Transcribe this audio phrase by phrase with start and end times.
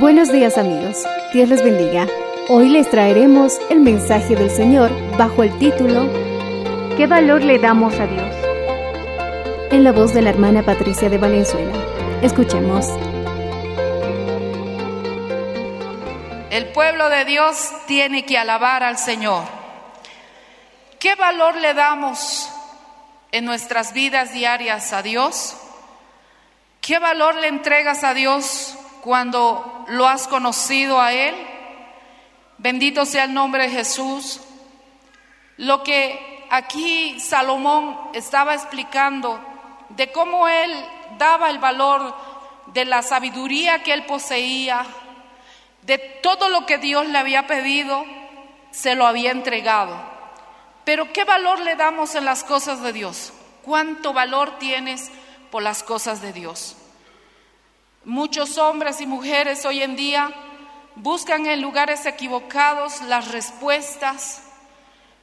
[0.00, 2.06] Buenos días amigos, Dios les bendiga.
[2.48, 6.10] Hoy les traeremos el mensaje del Señor bajo el título
[6.96, 8.34] ¿Qué valor le damos a Dios?
[9.70, 11.74] En la voz de la hermana Patricia de Valenzuela.
[12.22, 12.86] Escuchemos.
[16.48, 19.44] El pueblo de Dios tiene que alabar al Señor.
[20.98, 22.48] ¿Qué valor le damos
[23.32, 25.58] en nuestras vidas diarias a Dios?
[26.80, 28.59] ¿Qué valor le entregas a Dios
[29.02, 31.34] cuando lo has conocido a Él?
[32.58, 34.40] Bendito sea el nombre de Jesús.
[35.56, 39.40] Lo que aquí Salomón estaba explicando
[39.90, 40.72] de cómo él
[41.18, 42.14] daba el valor
[42.66, 44.84] de la sabiduría que él poseía,
[45.82, 48.04] de todo lo que Dios le había pedido,
[48.70, 49.96] se lo había entregado.
[50.84, 53.32] Pero ¿qué valor le damos en las cosas de Dios?
[53.62, 55.10] ¿Cuánto valor tienes
[55.50, 56.76] por las cosas de Dios?
[58.06, 60.32] Muchos hombres y mujeres hoy en día
[60.94, 64.42] buscan en lugares equivocados las respuestas,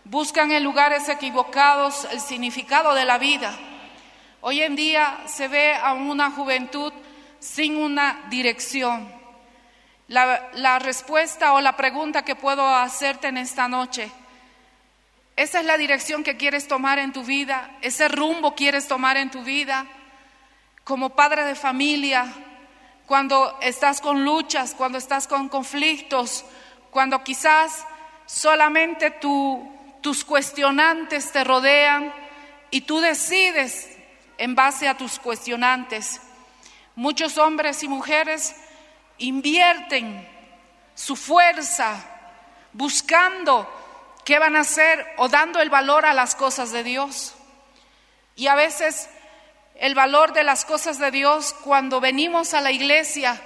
[0.04, 3.52] buscan en lugares equivocados el significado de la vida.
[4.42, 6.94] Hoy en día se ve a una juventud
[7.40, 9.12] sin una dirección.
[10.08, 14.12] La, respuesta o la pregunta que puedo hacerte en esta noche,
[15.36, 17.72] ¿esa es la dirección que quieres tomar en tu vida?
[17.82, 19.88] ¿Ese rumbo quieres tomar en tu vida?
[20.84, 22.32] Como padre de familia,
[23.08, 26.46] cuando estás con luchas, cuando estás con conflictos,
[26.92, 27.86] cuando quizás
[28.26, 29.66] solamente tu-
[30.02, 32.14] tus cuestionantes te rodean
[32.70, 33.90] y tú decides
[34.38, 36.22] en base a tus cuestionantes.
[36.96, 38.56] Muchos hombres y mujeres
[39.18, 40.28] invierten
[40.94, 41.96] su fuerza
[42.74, 43.68] buscando
[44.26, 47.34] qué van a hacer o dando el valor a las cosas de Dios.
[48.36, 49.10] Y a veces
[49.80, 53.40] el valor de las cosas de Dios, cuando venimos a la iglesia,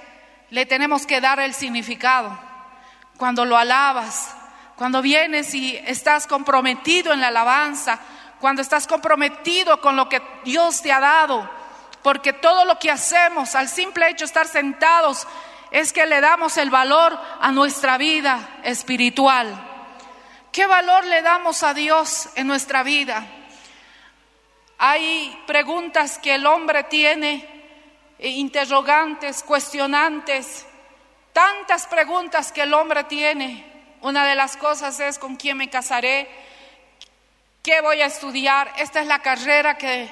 [0.50, 2.38] le tenemos que dar el significado.
[3.18, 4.34] Cuando lo alabas,
[4.76, 7.98] cuando vienes y estás comprometido en la alabanza,
[8.40, 11.48] cuando estás comprometido con lo que Dios te ha dado,
[12.02, 15.26] porque todo lo que hacemos, al simple hecho de estar sentados,
[15.70, 19.68] es que le damos el valor a nuestra vida espiritual.
[20.50, 23.24] ¿Qué valor le damos a Dios en nuestra vida?
[24.84, 27.48] Hay preguntas que el hombre tiene,
[28.18, 30.66] e interrogantes, cuestionantes,
[31.32, 33.64] tantas preguntas que el hombre tiene.
[34.00, 36.28] Una de las cosas es con quién me casaré,
[37.62, 40.10] qué voy a estudiar, esta es la carrera que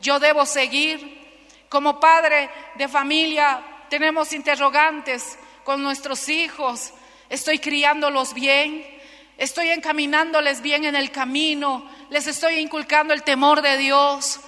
[0.00, 1.66] yo debo seguir.
[1.68, 6.92] Como padre de familia tenemos interrogantes con nuestros hijos,
[7.28, 8.86] estoy criándolos bien,
[9.42, 14.38] estoy encaminándoles bien en el camino, les estoy inculcando el temor de Dios.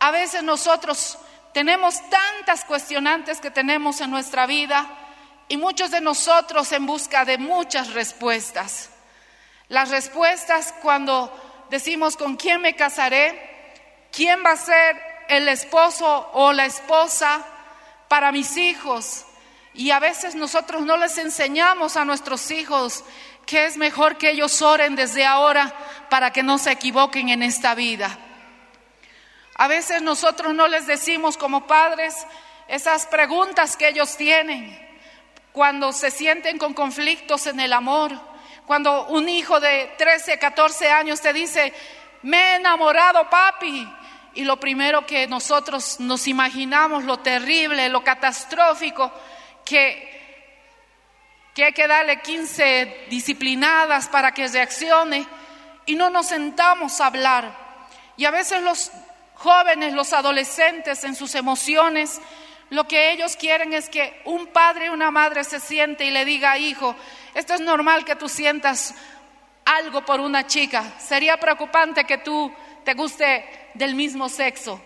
[0.00, 1.18] A veces nosotros
[1.52, 4.90] tenemos tantas cuestionantes que tenemos en nuestra vida
[5.46, 8.90] y muchos de nosotros en busca de muchas respuestas.
[9.68, 11.32] Las respuestas cuando
[11.70, 17.46] decimos con quién me casaré, quién va a ser el esposo o la esposa
[18.08, 19.26] para mis hijos.
[19.74, 23.04] Y a veces nosotros no les enseñamos a nuestros hijos
[23.46, 25.72] que es mejor que ellos oren desde ahora
[26.08, 28.18] para que no se equivoquen en esta vida.
[29.56, 32.14] A veces nosotros no les decimos como padres
[32.68, 34.84] esas preguntas que ellos tienen
[35.52, 38.10] cuando se sienten con conflictos en el amor,
[38.66, 41.72] Cuando un hijo de 13, 14 años te dice,
[42.22, 43.86] me he enamorado, papi.
[44.34, 49.12] Y lo primero que nosotros nos imaginamos, lo terrible, lo catastrófico,
[49.64, 50.23] que,
[51.54, 55.24] que hay que darle 15 disciplinadas para que reaccione
[55.86, 57.56] y no nos sentamos a hablar.
[58.16, 58.90] Y a veces los
[59.34, 62.20] jóvenes, los adolescentes en sus emociones,
[62.70, 66.24] lo que ellos quieren es que un padre y una madre se siente y le
[66.24, 66.96] diga, hijo,
[67.34, 68.94] esto es normal que tú sientas
[69.64, 70.84] algo por una chica.
[70.98, 72.52] Sería preocupante que tú
[72.84, 74.80] te guste del mismo sexo.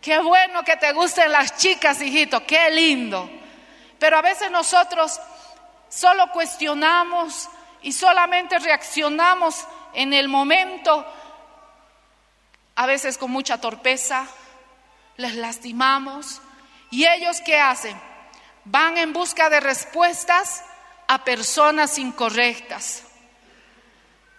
[0.00, 3.28] Qué bueno que te gusten las chicas, hijito, qué lindo.
[3.98, 5.20] Pero a veces nosotros
[5.94, 7.48] solo cuestionamos
[7.82, 11.06] y solamente reaccionamos en el momento,
[12.74, 14.26] a veces con mucha torpeza,
[15.16, 16.40] les lastimamos.
[16.90, 17.96] ¿Y ellos qué hacen?
[18.64, 20.64] Van en busca de respuestas
[21.06, 23.04] a personas incorrectas.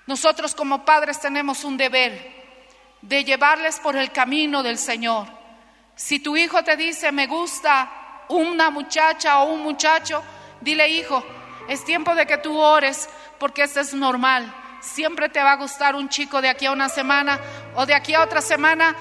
[0.07, 2.35] Nosotros como padres tenemos un deber
[3.01, 5.27] de llevarles por el camino del Señor.
[5.95, 10.21] Si tu hijo te dice, me gusta una muchacha o un muchacho,
[10.61, 11.23] dile, hijo,
[11.67, 13.09] es tiempo de que tú ores
[13.39, 14.53] porque esto es normal.
[14.81, 17.39] Siempre te va a gustar un chico de aquí a una semana
[17.75, 18.95] o de aquí a otra semana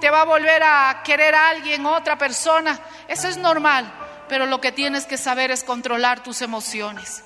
[0.00, 2.78] te va a volver a querer a alguien, otra persona.
[3.06, 3.90] Eso es normal,
[4.28, 7.24] pero lo que tienes que saber es controlar tus emociones.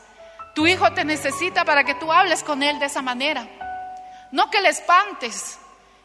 [0.55, 3.49] Tu hijo te necesita para que tú hables con él de esa manera.
[4.31, 5.59] No que le espantes.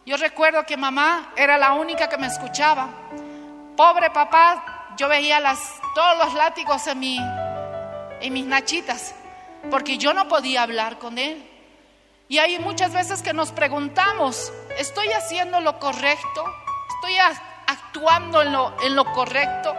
[0.05, 2.87] Yo recuerdo que mamá era la única que me escuchaba.
[3.75, 5.59] Pobre papá, yo veía las,
[5.93, 7.19] todos los látigos en, mi,
[8.27, 9.13] en mis nachitas,
[9.69, 11.43] porque yo no podía hablar con él.
[12.29, 16.45] Y hay muchas veces que nos preguntamos, ¿estoy haciendo lo correcto?
[16.95, 17.15] ¿Estoy
[17.67, 19.75] actuando en lo, en lo correcto?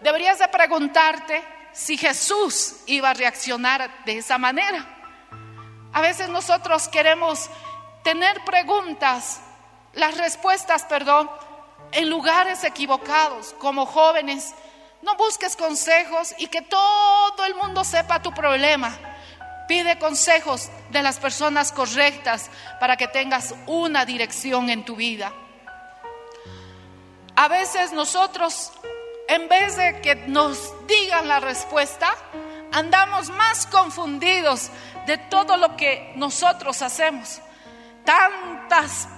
[0.00, 1.42] Deberías de preguntarte,
[1.74, 4.86] si Jesús iba a reaccionar de esa manera.
[5.92, 7.50] A veces nosotros queremos
[8.04, 9.40] tener preguntas,
[9.92, 11.28] las respuestas, perdón,
[11.92, 14.54] en lugares equivocados, como jóvenes.
[15.04, 18.96] No busques consejos y que todo el mundo sepa tu problema.
[19.68, 25.30] Pide consejos de las personas correctas para que tengas una dirección en tu vida.
[27.36, 28.72] A veces nosotros
[29.28, 32.14] en vez de que nos digan la respuesta,
[32.72, 34.70] andamos más confundidos
[35.06, 37.40] de todo lo que nosotros hacemos.
[38.04, 39.08] Tantas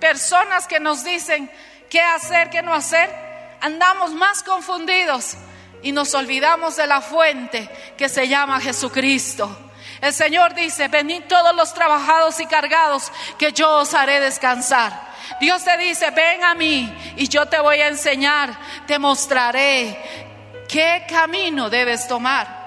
[0.00, 1.50] personas que nos dicen
[1.88, 3.29] qué hacer, qué no hacer,
[3.60, 5.36] andamos más confundidos
[5.82, 9.70] y nos olvidamos de la fuente que se llama Jesucristo.
[10.00, 15.10] El Señor dice, venid todos los trabajados y cargados, que yo os haré descansar.
[15.40, 18.50] Dios te dice, ven a mí y yo te voy a enseñar,
[18.86, 22.60] te mostraré qué camino debes tomar.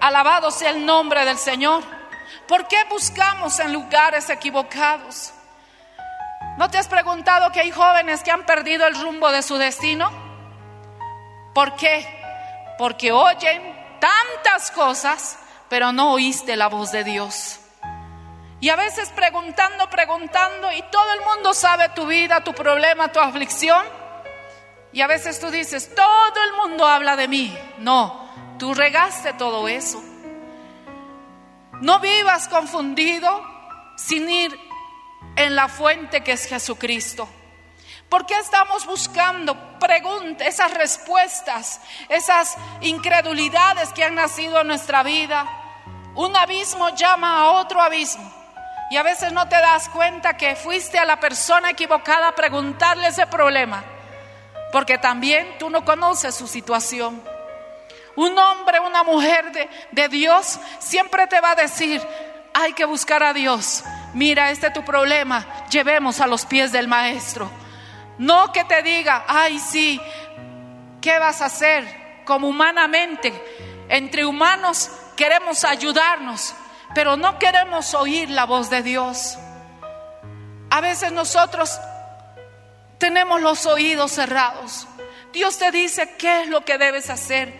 [0.00, 1.82] Alabado sea el nombre del Señor.
[2.46, 5.32] ¿Por qué buscamos en lugares equivocados?
[6.60, 10.10] ¿No te has preguntado que hay jóvenes que han perdido el rumbo de su destino?
[11.54, 12.06] ¿Por qué?
[12.76, 13.62] Porque oyen
[13.98, 15.38] tantas cosas,
[15.70, 17.60] pero no oíste la voz de Dios.
[18.60, 23.20] Y a veces preguntando, preguntando, y todo el mundo sabe tu vida, tu problema, tu
[23.20, 23.82] aflicción.
[24.92, 27.56] Y a veces tú dices, todo el mundo habla de mí.
[27.78, 28.28] No,
[28.58, 29.98] tú regaste todo eso.
[31.80, 33.48] No vivas confundido
[33.96, 34.69] sin ir
[35.36, 37.28] en la fuente que es Jesucristo.
[38.10, 45.46] ¿Por qué estamos buscando preguntas, esas respuestas, esas incredulidades que han nacido en nuestra vida?
[46.16, 48.28] Un abismo llama a otro abismo.
[48.90, 53.06] Y a veces no te das cuenta que fuiste a la persona equivocada a preguntarle
[53.06, 53.84] ese problema,
[54.72, 57.22] porque también tú no conoces su situación.
[58.16, 62.02] Un hombre, una mujer de, de Dios siempre te va a decir,
[62.52, 63.84] hay que buscar a Dios.
[64.14, 67.50] Mira, este es tu problema, llevemos a los pies del maestro.
[68.18, 70.00] No que te diga, ay sí,
[71.00, 72.22] ¿qué vas a hacer?
[72.24, 73.32] Como humanamente,
[73.88, 76.54] entre humanos queremos ayudarnos,
[76.94, 79.38] pero no queremos oír la voz de Dios.
[80.70, 81.78] A veces nosotros
[82.98, 84.86] tenemos los oídos cerrados.
[85.32, 87.52] Dios te dice qué es lo que debes hacer.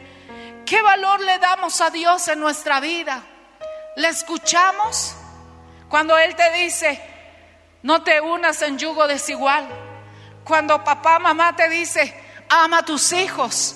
[0.66, 3.22] ¿Qué valor le damos a Dios en nuestra vida?
[3.96, 5.16] ¿Le escuchamos?
[5.90, 7.02] Cuando Él te dice,
[7.82, 9.68] no te unas en yugo desigual.
[10.44, 12.14] Cuando papá, mamá te dice,
[12.48, 13.74] ama a tus hijos,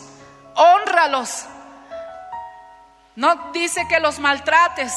[0.54, 1.44] honralos.
[3.16, 4.94] No dice que los maltrates,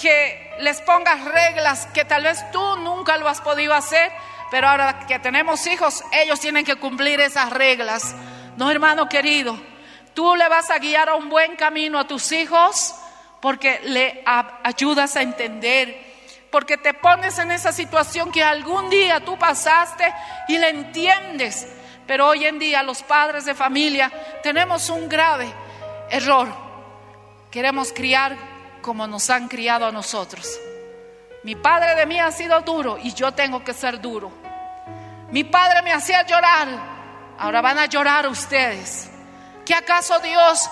[0.00, 4.10] que les pongas reglas que tal vez tú nunca lo has podido hacer,
[4.50, 8.14] pero ahora que tenemos hijos, ellos tienen que cumplir esas reglas.
[8.56, 9.58] No, hermano querido,
[10.14, 12.94] tú le vas a guiar a un buen camino a tus hijos
[13.40, 16.11] porque le ayudas a entender,
[16.52, 20.14] porque te pones en esa situación que algún día tú pasaste
[20.48, 21.66] y le entiendes.
[22.06, 25.50] Pero hoy en día los padres de familia tenemos un grave
[26.10, 26.48] error.
[27.50, 28.36] Queremos criar
[28.82, 30.46] como nos han criado a nosotros.
[31.42, 34.30] Mi padre de mí ha sido duro y yo tengo que ser duro.
[35.30, 36.68] Mi padre me hacía llorar,
[37.38, 39.10] ahora van a llorar ustedes.
[39.64, 40.68] ¿Que acaso Dios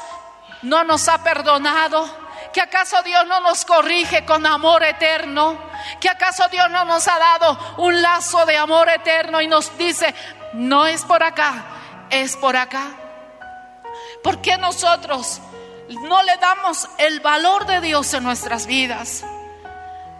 [0.61, 2.07] no nos ha perdonado?
[2.53, 5.70] ¿Que acaso Dios no nos corrige con amor eterno?
[6.01, 10.15] ¿Que acaso Dios no nos ha dado un lazo de amor eterno y nos dice,
[10.53, 11.65] no es por acá,
[12.11, 12.87] es por acá?
[14.23, 15.41] ¿Por qué nosotros
[15.89, 19.25] no le damos el valor de Dios en nuestras vidas?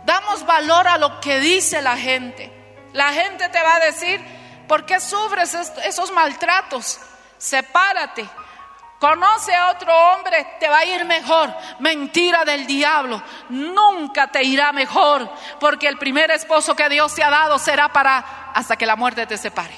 [0.05, 2.53] Damos valor a lo que dice la gente.
[2.93, 4.21] La gente te va a decir,
[4.67, 6.99] ¿por qué sufres esos maltratos?
[7.39, 8.29] Sepárate.
[9.01, 11.51] Conoce a otro hombre, te va a ir mejor.
[11.79, 13.23] Mentira del diablo.
[13.49, 15.27] Nunca te irá mejor,
[15.59, 19.27] porque el primer esposo que Dios te ha dado será para hasta que la muerte
[19.27, 19.75] te separe.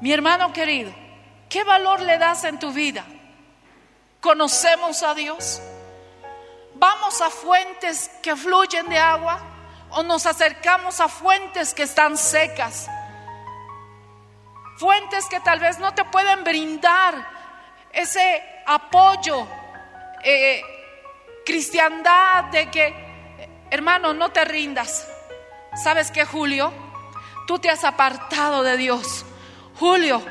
[0.00, 0.90] Mi hermano querido,
[1.50, 3.04] ¿qué valor le das en tu vida?
[4.22, 5.60] ¿Conocemos a Dios?
[6.76, 9.38] ¿Vamos a fuentes que fluyen de agua
[9.90, 12.88] o nos acercamos a fuentes que están secas?
[14.76, 17.14] Fuentes que tal vez no te pueden brindar
[17.92, 19.46] ese apoyo,
[20.24, 20.62] eh,
[21.44, 22.94] cristiandad de que,
[23.70, 25.08] hermano, no te rindas.
[25.82, 26.72] ¿Sabes qué, Julio?
[27.46, 29.24] Tú te has apartado de Dios.
[29.78, 30.22] Julio,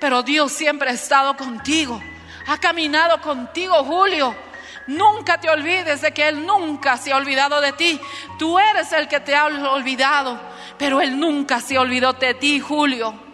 [0.00, 2.00] pero Dios siempre ha estado contigo.
[2.46, 4.34] Ha caminado contigo, Julio.
[4.86, 8.00] Nunca te olvides de que Él nunca se ha olvidado de ti.
[8.38, 10.40] Tú eres el que te ha olvidado,
[10.76, 13.31] pero Él nunca se olvidó de ti, Julio.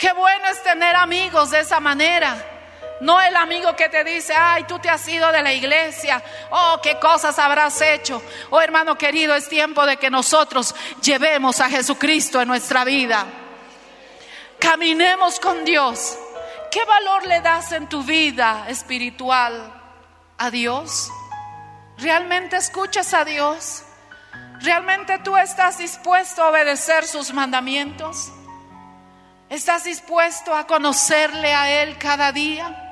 [0.00, 2.34] Qué bueno es tener amigos de esa manera.
[3.02, 6.80] No el amigo que te dice, ay, tú te has ido de la iglesia, oh,
[6.82, 8.22] qué cosas habrás hecho.
[8.48, 13.26] Oh, hermano querido, es tiempo de que nosotros llevemos a Jesucristo en nuestra vida.
[14.58, 16.18] Caminemos con Dios.
[16.70, 19.70] ¿Qué valor le das en tu vida espiritual
[20.38, 21.10] a Dios?
[21.98, 23.82] ¿Realmente escuchas a Dios?
[24.60, 28.32] ¿Realmente tú estás dispuesto a obedecer sus mandamientos?
[29.50, 32.86] ¿Estás dispuesto a conocerle a Él cada día?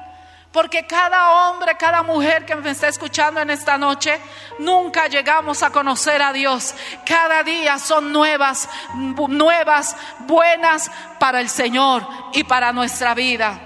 [0.51, 4.21] Porque cada hombre, cada mujer que me está escuchando en esta noche,
[4.59, 6.75] nunca llegamos a conocer a Dios.
[7.07, 9.95] Cada día son nuevas, nuevas,
[10.27, 13.57] buenas para el Señor y para nuestra vida.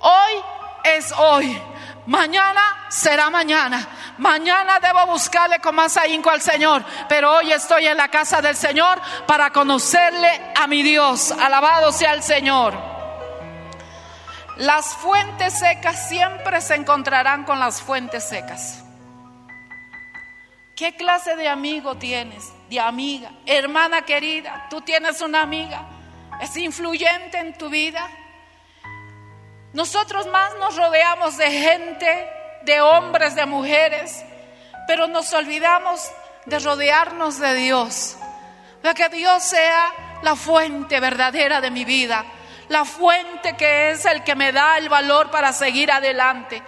[0.00, 0.34] Hoy
[0.84, 1.62] es hoy.
[2.06, 3.86] Mañana será mañana.
[4.18, 6.84] Mañana debo buscarle con más ahínco al Señor.
[7.08, 11.30] Pero hoy estoy en la casa del Señor para conocerle a mi Dios.
[11.32, 12.74] Alabado sea el Señor.
[14.56, 18.84] Las fuentes secas siempre se encontrarán con las fuentes secas.
[20.76, 22.52] ¿Qué clase de amigo tienes?
[22.68, 23.30] De amiga.
[23.46, 25.86] Hermana querida, tú tienes una amiga.
[26.40, 28.06] ¿Es influyente en tu vida?
[29.72, 32.28] Nosotros más nos rodeamos de gente,
[32.62, 34.24] de hombres, de mujeres,
[34.86, 36.10] pero nos olvidamos
[36.46, 38.16] de rodearnos de Dios.
[38.82, 42.24] De que Dios sea la fuente verdadera de mi vida,
[42.68, 46.62] la fuente que es el que me da el valor para seguir adelante.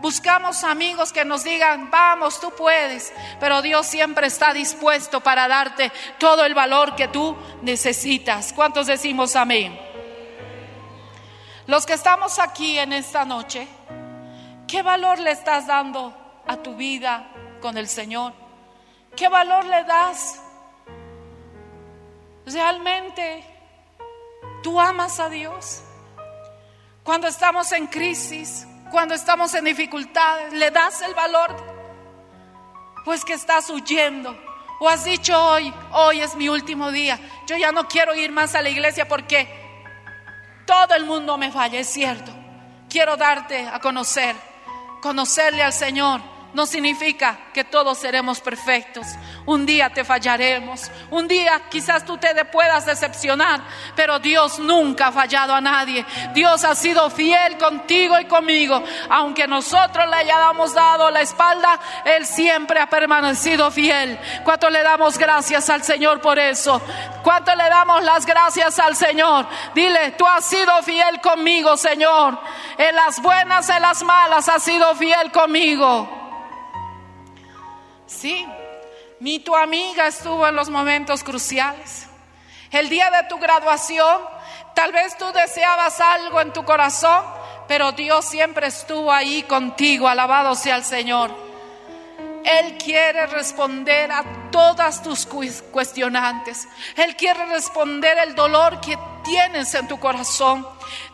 [0.00, 3.10] Buscamos amigos que nos digan, vamos, tú puedes,
[3.40, 8.52] pero Dios siempre está dispuesto para darte todo el valor que tú necesitas.
[8.52, 9.83] ¿Cuántos decimos amén?
[11.66, 13.66] Los que estamos aquí en esta noche,
[14.68, 16.14] ¿qué valor le estás dando
[16.46, 17.26] a tu vida
[17.62, 18.34] con el Señor?
[19.16, 20.42] ¿Qué valor le das?
[22.44, 23.44] ¿Realmente
[24.62, 25.82] tú amas a Dios?
[27.02, 31.56] Cuando estamos en crisis, cuando estamos en dificultades, ¿le das el valor?
[33.06, 34.38] Pues que estás huyendo.
[34.80, 37.18] O has dicho hoy, hoy es mi último día.
[37.46, 39.63] Yo ya no quiero ir más a la iglesia porque
[40.66, 42.32] todo el mundo me falla, es cierto.
[42.88, 44.36] Quiero darte a conocer.
[45.00, 49.06] Conocerle al Señor no significa que todos seremos perfectos.
[49.44, 50.90] Un día te fallaremos.
[51.10, 53.60] Un día quizás tú te puedas decepcionar.
[53.96, 56.06] Pero Dios nunca ha fallado a nadie.
[56.32, 58.82] Dios ha sido fiel contigo y conmigo.
[59.10, 64.18] Aunque nosotros le hayamos dado la espalda, Él siempre ha permanecido fiel.
[64.44, 66.80] ¿Cuánto le damos gracias al Señor por eso?
[67.24, 69.46] ¿Cuánto le damos las gracias al Señor?
[69.74, 72.38] Dile, tú has sido fiel conmigo, Señor.
[72.78, 76.23] En las buenas, en las malas, has sido fiel conmigo.
[78.06, 78.46] Sí,
[79.20, 82.06] mi tu amiga estuvo en los momentos cruciales.
[82.70, 84.20] El día de tu graduación,
[84.74, 87.24] tal vez tú deseabas algo en tu corazón,
[87.66, 91.30] pero Dios siempre estuvo ahí contigo, alabado sea el Señor.
[92.44, 95.26] Él quiere responder a todas tus
[95.72, 96.68] cuestionantes.
[96.96, 100.68] Él quiere responder el dolor que tienes en tu corazón.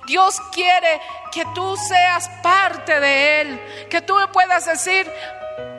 [0.09, 5.09] Dios quiere que tú seas parte de Él, que tú puedas decir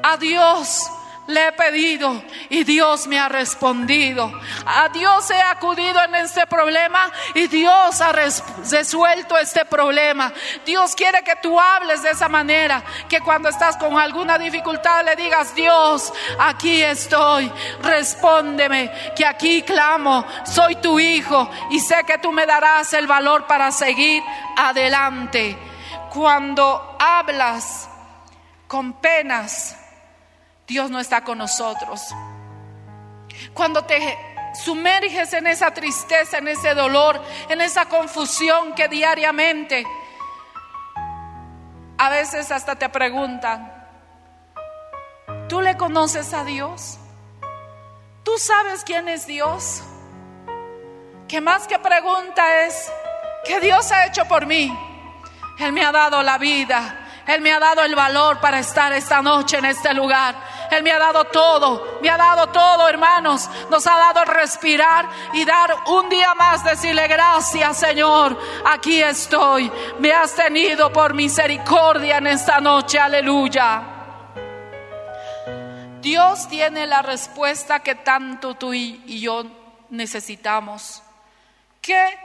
[0.03, 0.89] adiós
[1.31, 4.31] le he pedido y Dios me ha respondido.
[4.65, 10.31] A Dios he acudido en este problema y Dios ha resuelto este problema.
[10.65, 15.15] Dios quiere que tú hables de esa manera, que cuando estás con alguna dificultad le
[15.15, 22.31] digas, Dios, aquí estoy, respóndeme, que aquí clamo, soy tu hijo y sé que tú
[22.31, 24.21] me darás el valor para seguir
[24.57, 25.57] adelante.
[26.11, 27.89] Cuando hablas
[28.67, 29.77] con penas,
[30.72, 32.01] Dios no está con nosotros.
[33.54, 34.18] Cuando te
[34.63, 39.86] sumerges en esa tristeza, en ese dolor, en esa confusión que diariamente,
[41.98, 43.70] a veces hasta te preguntan,
[45.50, 46.98] ¿tú le conoces a Dios?
[48.24, 49.84] ¿Tú sabes quién es Dios?
[51.28, 52.90] Que más que pregunta es,
[53.44, 54.74] ¿qué Dios ha hecho por mí?
[55.60, 56.98] Él me ha dado la vida,
[57.28, 60.50] Él me ha dado el valor para estar esta noche en este lugar.
[60.72, 63.50] Él me ha dado todo, me ha dado todo, hermanos.
[63.70, 68.38] Nos ha dado respirar y dar un día más, decirle gracias, Señor.
[68.66, 69.70] Aquí estoy.
[70.00, 72.98] Me has tenido por misericordia en esta noche.
[72.98, 73.84] Aleluya.
[76.00, 79.44] Dios tiene la respuesta que tanto tú y yo
[79.90, 81.04] necesitamos.
[81.82, 82.18] ¿Qué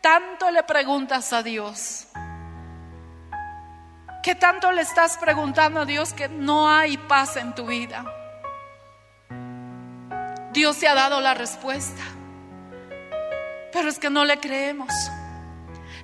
[0.00, 2.08] tanto le preguntas a Dios?
[4.22, 8.04] ¿Qué tanto le estás preguntando a Dios que no hay paz en tu vida?
[10.52, 12.02] Dios te ha dado la respuesta,
[13.72, 14.92] pero es que no le creemos.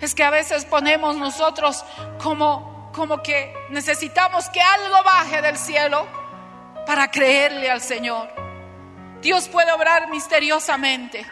[0.01, 1.85] Es que a veces ponemos nosotros
[2.23, 6.07] como, como que necesitamos que algo baje del cielo
[6.87, 8.29] para creerle al Señor.
[9.21, 11.27] Dios puede obrar misteriosamente.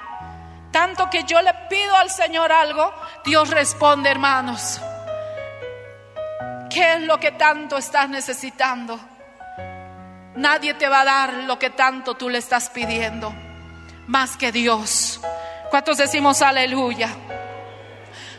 [0.73, 2.93] Tanto que yo le pido al Señor algo,
[3.25, 4.81] Dios responde, hermanos.
[6.73, 8.99] ¿Qué es lo que tanto estás necesitando?
[10.37, 13.33] Nadie te va a dar lo que tanto tú le estás pidiendo,
[14.07, 15.21] más que Dios.
[15.71, 17.11] ¿Cuántos decimos aleluya?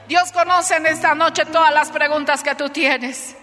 [0.08, 3.36] Dios conoce en esta noche todas las preguntas que tú tienes.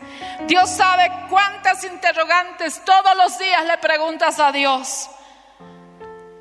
[0.47, 5.09] Dios sabe cuántas interrogantes todos los días le preguntas a Dios.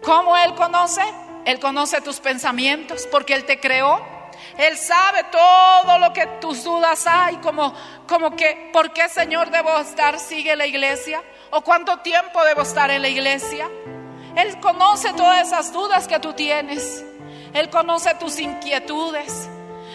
[0.04, 1.04] ¿Cómo Él conoce?
[1.46, 4.19] Él conoce tus pensamientos porque Él te creó.
[4.60, 7.74] Él sabe todo lo que tus dudas hay, como,
[8.06, 11.24] como que, ¿por qué Señor debo estar, sigue la iglesia?
[11.52, 13.70] ¿O cuánto tiempo debo estar en la iglesia?
[14.36, 17.06] Él conoce todas esas dudas que tú tienes.
[17.54, 19.48] Él conoce tus inquietudes.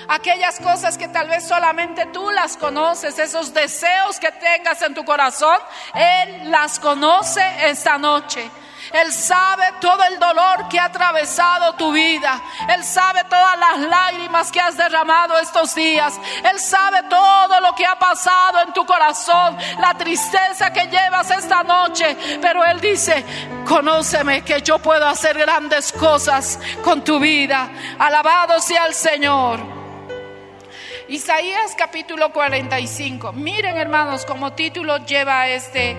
[0.09, 5.05] Aquellas cosas que tal vez solamente tú las conoces, esos deseos que tengas en tu
[5.05, 5.59] corazón,
[5.95, 8.51] Él las conoce esta noche.
[8.95, 12.41] Él sabe todo el dolor que ha atravesado tu vida.
[12.69, 16.15] Él sabe todas las lágrimas que has derramado estos días.
[16.49, 21.65] Él sabe todo lo que ha pasado en tu corazón, la tristeza que llevas esta
[21.65, 22.17] noche.
[22.41, 23.25] Pero Él dice,
[23.67, 27.69] conóceme que yo puedo hacer grandes cosas con tu vida.
[27.99, 29.59] Alabado sea el Señor.
[31.09, 33.33] Isaías capítulo 45.
[33.33, 35.97] Miren hermanos, como título lleva este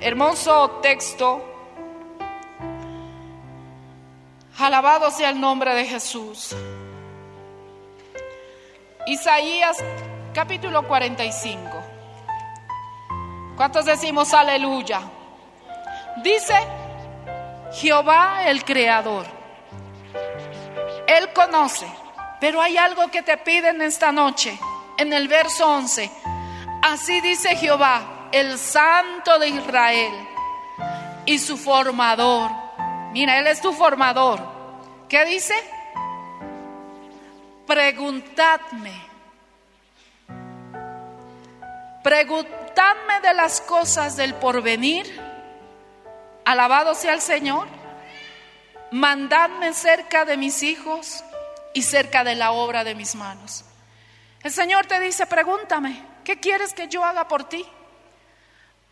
[0.00, 1.49] hermoso texto
[4.60, 6.54] Alabado sea el nombre de Jesús.
[9.06, 9.78] Isaías
[10.34, 11.62] capítulo 45.
[13.56, 15.00] ¿Cuántos decimos aleluya?
[16.22, 16.54] Dice
[17.72, 19.24] Jehová el Creador.
[21.06, 21.86] Él conoce,
[22.38, 24.60] pero hay algo que te piden esta noche,
[24.98, 26.10] en el verso 11.
[26.82, 30.12] Así dice Jehová, el Santo de Israel
[31.24, 32.59] y su formador
[33.12, 34.40] Mira, Él es tu formador.
[35.08, 35.54] ¿Qué dice?
[37.66, 38.92] Preguntadme.
[42.02, 45.20] Preguntadme de las cosas del porvenir.
[46.44, 47.66] Alabado sea el Señor.
[48.92, 51.24] Mandadme cerca de mis hijos
[51.74, 53.64] y cerca de la obra de mis manos.
[54.42, 57.64] El Señor te dice, pregúntame, ¿qué quieres que yo haga por ti?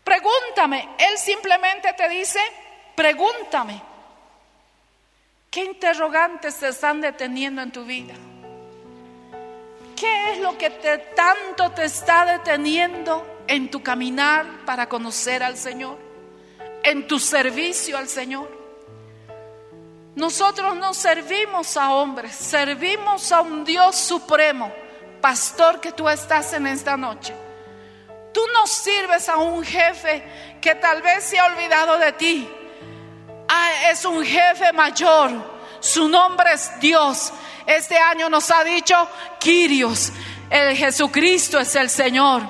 [0.04, 0.88] Pregúntame.
[0.98, 2.40] Él simplemente te dice,
[2.94, 3.87] pregúntame.
[5.50, 8.14] ¿Qué interrogantes te están deteniendo en tu vida?
[9.96, 10.70] ¿Qué es lo que
[11.16, 15.98] tanto te está deteniendo en tu caminar para conocer al Señor?
[16.82, 18.58] En tu servicio al Señor.
[20.14, 24.70] Nosotros no servimos a hombres, servimos a un Dios supremo,
[25.22, 27.34] pastor que tú estás en esta noche.
[28.34, 30.22] Tú no sirves a un jefe
[30.60, 32.48] que tal vez se ha olvidado de ti.
[33.48, 35.30] Ah, es un jefe mayor.
[35.80, 37.32] Su nombre es Dios.
[37.66, 39.08] Este año nos ha dicho
[39.40, 40.12] Quirios.
[40.50, 42.42] El Jesucristo es el Señor.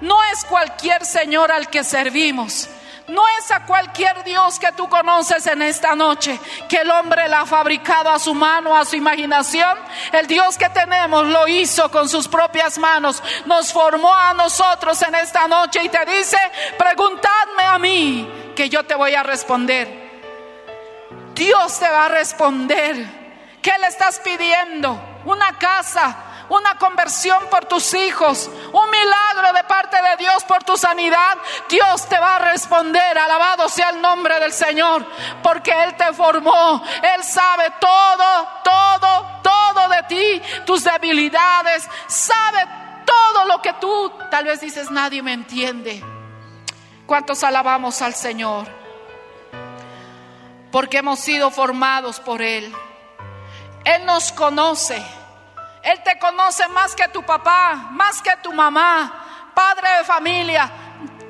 [0.00, 2.68] No es cualquier Señor al que servimos.
[3.06, 6.40] No es a cualquier Dios que tú conoces en esta noche,
[6.70, 9.78] que el hombre la ha fabricado a su mano, a su imaginación.
[10.10, 15.14] El Dios que tenemos lo hizo con sus propias manos, nos formó a nosotros en
[15.16, 16.38] esta noche y te dice,
[16.78, 20.04] preguntadme a mí, que yo te voy a responder.
[21.34, 23.24] Dios te va a responder.
[23.60, 25.00] ¿Qué le estás pidiendo?
[25.24, 26.16] Una casa,
[26.48, 31.38] una conversión por tus hijos, un milagro de parte de Dios por tu sanidad,
[31.68, 33.18] Dios te va a responder.
[33.18, 35.06] Alabado sea el nombre del Señor,
[35.42, 36.82] porque Él te formó.
[37.14, 42.66] Él sabe todo, todo, todo de ti, tus debilidades, sabe
[43.04, 46.13] todo lo que tú tal vez dices, nadie me entiende.
[47.06, 48.66] ¿Cuántos alabamos al Señor?
[50.72, 52.74] Porque hemos sido formados por Él.
[53.84, 55.04] Él nos conoce.
[55.82, 60.70] Él te conoce más que tu papá, más que tu mamá, padre de familia.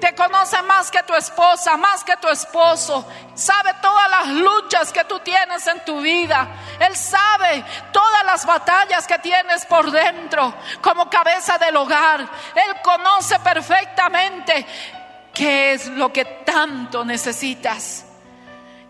[0.01, 3.05] Te conoce más que tu esposa, más que tu esposo.
[3.35, 6.47] Sabe todas las luchas que tú tienes en tu vida.
[6.79, 12.21] Él sabe todas las batallas que tienes por dentro como cabeza del hogar.
[12.21, 14.67] Él conoce perfectamente
[15.35, 18.07] qué es lo que tanto necesitas.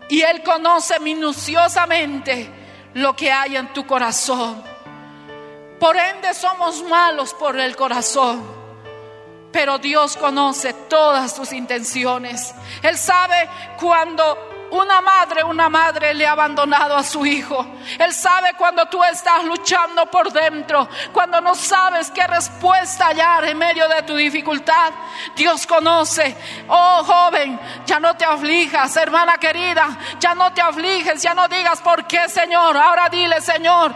[0.07, 2.49] Y Él conoce minuciosamente
[2.93, 4.63] lo que hay en tu corazón.
[5.79, 8.43] Por ende somos malos por el corazón.
[9.51, 12.53] Pero Dios conoce todas tus intenciones.
[12.81, 17.65] Él sabe cuando una madre, una madre le ha abandonado a su hijo.
[17.97, 23.57] Él sabe cuando tú estás luchando por dentro, cuando no sabes qué respuesta hallar en
[23.57, 24.91] medio de tu dificultad.
[25.35, 26.35] Dios conoce.
[26.67, 31.81] Oh joven, ya no te aflijas, hermana querida, ya no te afliges, ya no digas
[31.81, 32.75] por qué, Señor.
[32.75, 33.93] Ahora dile, Señor,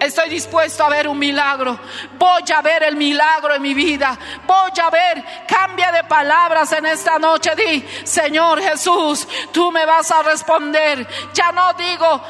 [0.00, 1.78] Estoy dispuesto a ver un milagro.
[2.16, 4.16] Voy a ver el milagro en mi vida.
[4.46, 7.54] Voy a ver, cambia de palabras en esta noche.
[7.56, 11.06] Di, Señor Jesús, tú me vas a responder.
[11.34, 12.22] Ya no digo,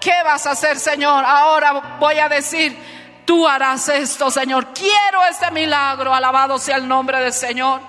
[0.00, 1.24] ¿qué vas a hacer, Señor?
[1.24, 4.74] Ahora voy a decir, tú harás esto, Señor.
[4.74, 6.14] Quiero este milagro.
[6.14, 7.80] Alabado sea el nombre del Señor.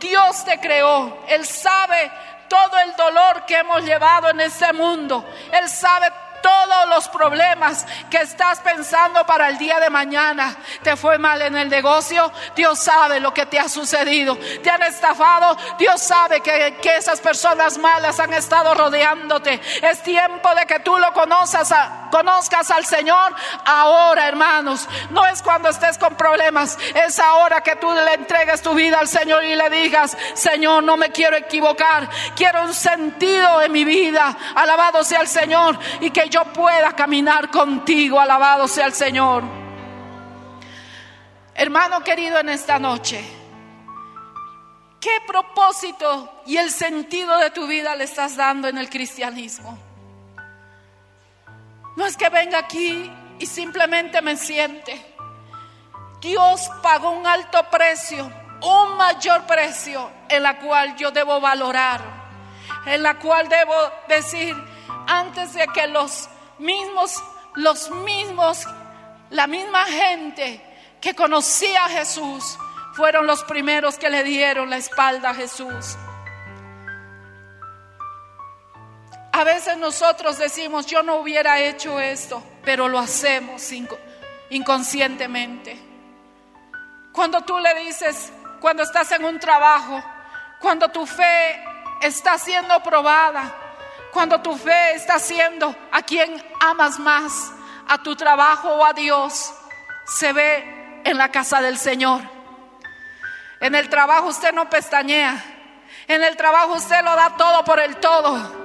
[0.00, 1.24] Dios te creó.
[1.28, 2.10] Él sabe
[2.48, 5.24] todo el dolor que hemos llevado en este mundo.
[5.52, 6.10] Él sabe
[6.42, 10.56] todos los problemas que estás pensando para el día de mañana.
[10.82, 14.36] Te fue mal en el negocio, Dios sabe lo que te ha sucedido.
[14.62, 19.60] Te han estafado, Dios sabe que, que esas personas malas han estado rodeándote.
[19.82, 21.72] Es tiempo de que tú lo conozcas,
[22.10, 24.88] conozcas al Señor ahora, hermanos.
[25.10, 29.08] No es cuando estés con problemas, es ahora que tú le entregues tu vida al
[29.08, 34.36] Señor y le digas, Señor, no me quiero equivocar, quiero un sentido en mi vida.
[34.54, 38.20] Alabado sea el Señor y que yo pueda caminar contigo.
[38.20, 39.42] Alabado sea el Señor.
[41.54, 43.22] Hermano querido, en esta noche,
[44.98, 49.89] ¿qué propósito y el sentido de tu vida le estás dando en el cristianismo?
[51.96, 55.14] No es que venga aquí y simplemente me siente.
[56.20, 58.30] Dios pagó un alto precio,
[58.62, 62.00] un mayor precio, en la cual yo debo valorar,
[62.86, 63.74] en la cual debo
[64.08, 64.54] decir,
[65.06, 67.22] antes de que los mismos,
[67.54, 68.66] los mismos,
[69.30, 70.62] la misma gente
[71.00, 72.58] que conocía a Jesús
[72.92, 75.96] fueron los primeros que le dieron la espalda a Jesús.
[79.40, 83.72] A veces nosotros decimos, yo no hubiera hecho esto, pero lo hacemos
[84.50, 85.80] inconscientemente.
[87.10, 90.04] Cuando tú le dices, cuando estás en un trabajo,
[90.60, 91.58] cuando tu fe
[92.02, 93.50] está siendo probada,
[94.12, 97.50] cuando tu fe está siendo a quien amas más,
[97.88, 99.54] a tu trabajo o a Dios,
[100.04, 102.20] se ve en la casa del Señor.
[103.58, 105.42] En el trabajo usted no pestañea.
[106.08, 108.59] En el trabajo usted lo da todo por el todo.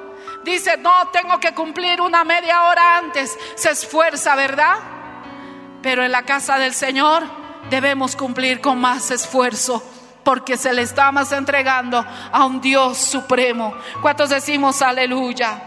[0.45, 3.35] Dice, no, tengo que cumplir una media hora antes.
[3.55, 4.75] Se esfuerza, ¿verdad?
[5.81, 7.23] Pero en la casa del Señor
[7.71, 9.83] debemos cumplir con más esfuerzo
[10.23, 13.73] porque se le estamos entregando a un Dios supremo.
[14.03, 15.61] ¿Cuántos decimos aleluya?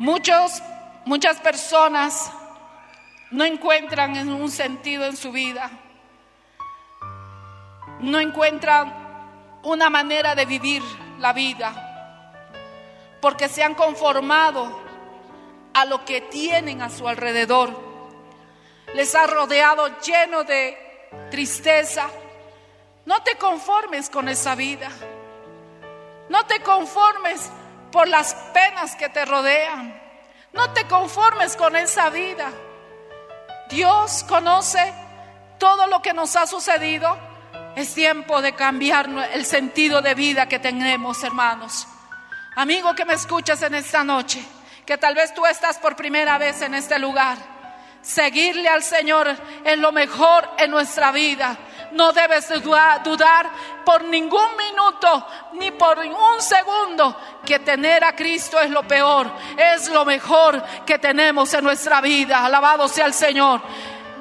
[0.00, 0.60] Muchos,
[1.04, 2.32] muchas personas
[3.30, 5.70] no encuentran un sentido en su vida.
[8.00, 8.92] No encuentran
[9.62, 10.82] una manera de vivir
[11.20, 11.85] la vida.
[13.26, 14.80] Porque se han conformado
[15.74, 17.76] a lo que tienen a su alrededor,
[18.94, 20.78] les ha rodeado lleno de
[21.28, 22.08] tristeza.
[23.04, 24.90] No te conformes con esa vida.
[26.28, 27.50] No te conformes
[27.90, 30.00] por las penas que te rodean.
[30.52, 32.48] No te conformes con esa vida.
[33.68, 34.94] Dios conoce
[35.58, 37.18] todo lo que nos ha sucedido.
[37.74, 41.88] Es tiempo de cambiar el sentido de vida que tenemos, hermanos.
[42.56, 44.42] Amigo que me escuchas en esta noche,
[44.86, 47.36] que tal vez tú estás por primera vez en este lugar.
[48.00, 49.28] Seguirle al Señor
[49.62, 51.54] es lo mejor en nuestra vida.
[51.92, 53.50] No debes dudar
[53.84, 57.14] por ningún minuto ni por un segundo
[57.44, 62.42] que tener a Cristo es lo peor, es lo mejor que tenemos en nuestra vida.
[62.42, 63.60] Alabado sea el Señor.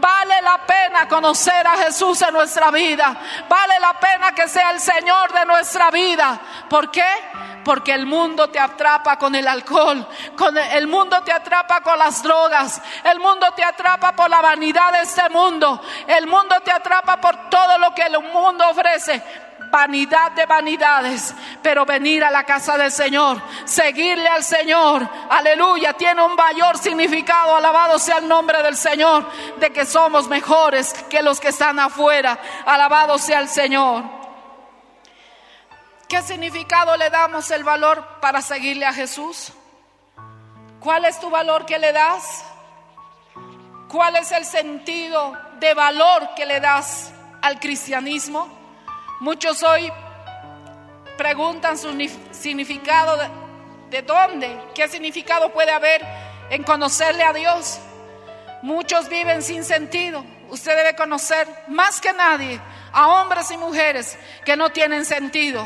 [0.06, 3.18] Vale la pena conocer a Jesús en nuestra vida.
[3.50, 6.40] Vale la pena que sea el Señor de nuestra vida.
[6.70, 7.04] ¿Por qué?
[7.64, 12.22] porque el mundo te atrapa con el alcohol, con el mundo te atrapa con las
[12.22, 17.20] drogas, el mundo te atrapa por la vanidad de este mundo, el mundo te atrapa
[17.20, 19.24] por todo lo que el mundo ofrece
[19.76, 26.24] vanidad de vanidades, pero venir a la casa del Señor, seguirle al Señor, aleluya, tiene
[26.24, 31.42] un mayor significado, alabado sea el nombre del Señor, de que somos mejores que los
[31.42, 34.06] que están afuera, alabado sea el Señor.
[36.08, 39.52] ¿Qué significado le damos el valor para seguirle a Jesús?
[40.80, 42.46] ¿Cuál es tu valor que le das?
[43.90, 47.12] ¿Cuál es el sentido de valor que le das
[47.42, 48.55] al cristianismo?
[49.20, 49.92] Muchos hoy
[51.18, 51.90] preguntan su
[52.32, 53.30] significado de,
[53.90, 56.02] de dónde, qué significado puede haber
[56.50, 57.80] en conocerle a Dios.
[58.62, 60.24] Muchos viven sin sentido.
[60.50, 62.60] Usted debe conocer más que nadie
[62.92, 65.66] a hombres y mujeres que no tienen sentido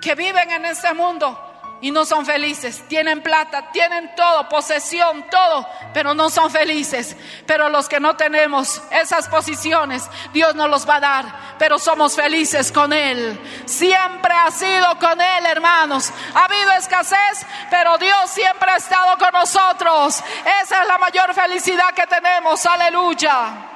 [0.00, 1.47] que viven en este mundo
[1.80, 2.82] y no son felices.
[2.88, 7.16] Tienen plata, tienen todo, posesión, todo, pero no son felices.
[7.46, 12.16] Pero los que no tenemos esas posiciones, Dios nos los va a dar, pero somos
[12.16, 13.38] felices con Él.
[13.66, 16.12] Siempre ha sido con Él, hermanos.
[16.34, 20.22] Ha habido escasez, pero Dios siempre ha estado con nosotros.
[20.62, 22.64] Esa es la mayor felicidad que tenemos.
[22.66, 23.66] Aleluya.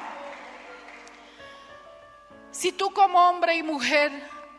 [2.51, 4.13] Si tú como hombre y mujer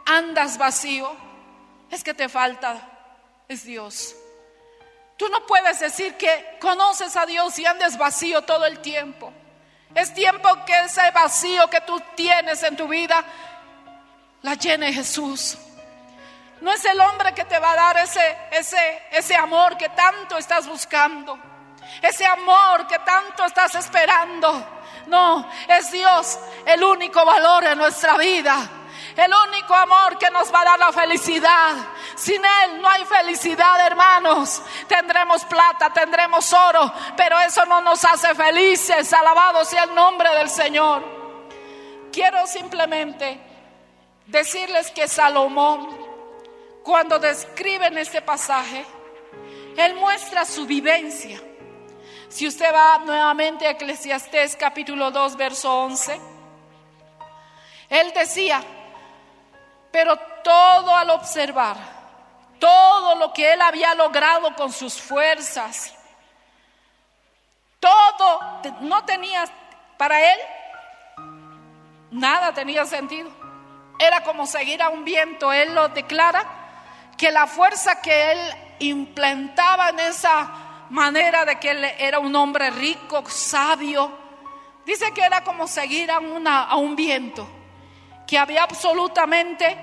[0.05, 1.15] andas vacío,
[1.89, 2.92] es que te falta,
[3.53, 4.15] es Dios.
[5.17, 9.31] Tú no puedes decir que conoces a Dios y andes vacío todo el tiempo.
[9.95, 13.23] Es tiempo que ese vacío que tú tienes en tu vida
[14.41, 15.57] la llene Jesús.
[16.61, 20.37] No es el hombre que te va a dar ese, ese, ese amor que tanto
[20.37, 21.37] estás buscando,
[22.01, 24.81] ese amor que tanto estás esperando.
[25.07, 28.69] No, es Dios el único valor en nuestra vida
[29.15, 31.75] el único amor que nos va a dar la felicidad.
[32.15, 34.61] Sin Él no hay felicidad, hermanos.
[34.87, 39.11] Tendremos plata, tendremos oro, pero eso no nos hace felices.
[39.13, 41.03] Alabado sea el nombre del Señor.
[42.11, 43.39] Quiero simplemente
[44.25, 45.89] decirles que Salomón,
[46.83, 48.85] cuando describe en este pasaje,
[49.77, 51.41] él muestra su vivencia.
[52.29, 56.19] Si usted va nuevamente a Eclesiastés capítulo 2, verso 11,
[57.89, 58.63] él decía,
[59.93, 61.77] pero todo al observar,
[62.57, 65.93] todo lo que él había logrado con sus fuerzas,
[67.79, 69.45] todo no tenía,
[69.95, 70.39] para él,
[72.09, 73.29] nada tenía sentido.
[73.99, 75.53] Era como seguir a un viento.
[75.53, 76.43] Él lo declara
[77.15, 78.39] que la fuerza que él
[78.79, 84.11] implantaba en esa manera de que él era un hombre rico, sabio,
[84.87, 87.47] dice que era como seguir a, una, a un viento
[88.27, 89.77] que había absolutamente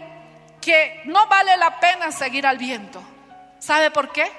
[0.61, 3.03] que no vale la pena seguir al viento.
[3.59, 4.31] ¿Sabe por qué?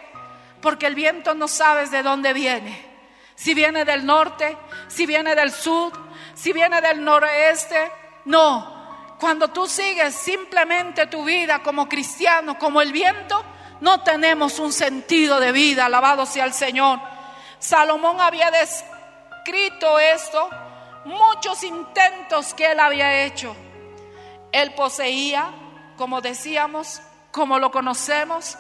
[0.62, 2.90] Porque el viento no sabes de dónde viene.
[3.36, 4.56] Si viene del norte,
[4.88, 5.92] si viene del sur,
[6.36, 7.92] si viene del noroeste.
[8.26, 13.44] No, cuando tú sigues simplemente tu vida como cristiano, como el viento,
[13.82, 15.86] no tenemos un sentido de vida.
[15.86, 17.00] Alabado sea el Señor.
[17.58, 20.50] Salomón había descrito esto,
[21.06, 23.56] muchos intentos que él había hecho
[24.52, 25.50] él poseía,
[25.98, 28.58] como decíamos, como lo conocemos,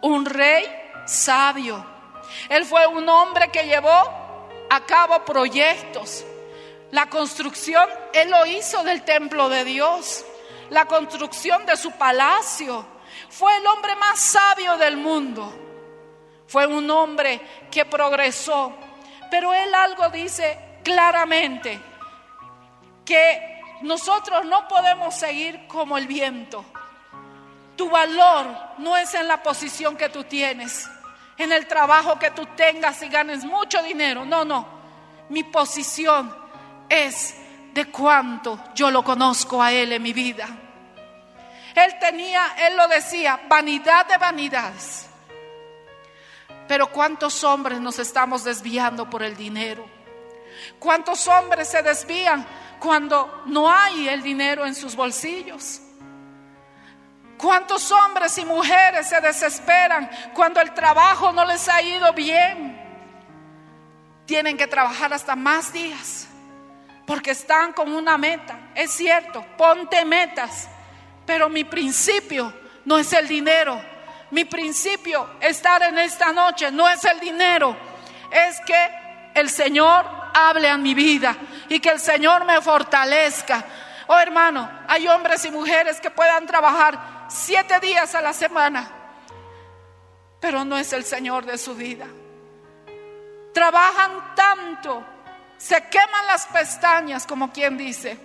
[0.00, 0.64] un rey
[1.06, 1.84] sabio.
[2.48, 3.88] Él fue un hombre que llevó
[4.70, 6.24] a cabo proyectos.
[6.90, 10.24] La construcción, él lo hizo del templo de Dios.
[10.70, 12.86] La construcción de su palacio.
[13.28, 15.52] Fue el hombre más sabio del mundo.
[16.46, 18.72] Fue un hombre que progresó.
[19.30, 21.80] Pero él algo dice claramente,
[23.04, 26.64] que nosotros no podemos seguir como el viento.
[27.76, 28.46] Tu valor
[28.78, 30.88] no es en la posición que tú tienes,
[31.36, 34.24] en el trabajo que tú tengas y ganes mucho dinero.
[34.24, 34.66] No, no.
[35.28, 36.34] Mi posición
[36.88, 37.34] es
[37.74, 40.48] de cuánto yo lo conozco a Él en mi vida.
[41.74, 45.06] Él tenía, Él lo decía, vanidad de vanidades.
[46.66, 49.84] Pero cuántos hombres nos estamos desviando por el dinero.
[50.78, 52.46] ¿Cuántos hombres se desvían
[52.86, 55.80] cuando no hay el dinero en sus bolsillos?
[57.36, 62.80] ¿Cuántos hombres y mujeres se desesperan cuando el trabajo no les ha ido bien?
[64.24, 66.28] Tienen que trabajar hasta más días
[67.04, 68.56] porque están con una meta.
[68.72, 70.68] Es cierto, ponte metas,
[71.26, 72.52] pero mi principio
[72.84, 73.82] no es el dinero.
[74.30, 77.76] Mi principio estar en esta noche no es el dinero,
[78.30, 78.90] es que
[79.34, 81.34] el Señor hable a mi vida
[81.68, 83.64] y que el Señor me fortalezca.
[84.06, 88.86] Oh hermano, hay hombres y mujeres que puedan trabajar siete días a la semana,
[90.38, 92.06] pero no es el Señor de su vida.
[93.54, 95.02] Trabajan tanto,
[95.56, 98.18] se queman las pestañas, como quien dice,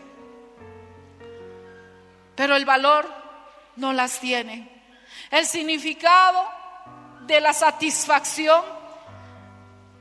[2.36, 3.08] pero el valor
[3.78, 4.69] no las tiene.
[5.32, 6.45] El significado
[7.21, 8.62] de la satisfacción,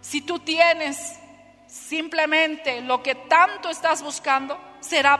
[0.01, 1.20] si tú tienes
[1.71, 5.15] simplemente lo que tanto estás buscando, será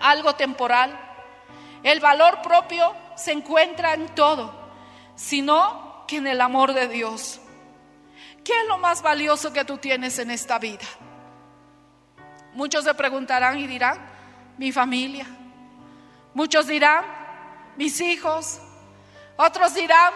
[0.00, 0.98] algo temporal.
[1.82, 4.54] El valor propio se encuentra en todo,
[5.16, 7.40] sino que en el amor de Dios.
[8.44, 10.86] ¿Qué es lo más valioso que tú tienes en esta vida?
[12.54, 13.98] Muchos se preguntarán y dirán,
[14.58, 15.26] mi familia.
[16.34, 17.04] Muchos dirán,
[17.76, 18.60] mis hijos.
[19.36, 20.12] Otros dirán,